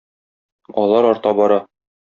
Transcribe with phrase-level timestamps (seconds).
[0.85, 1.65] Алар арта бара.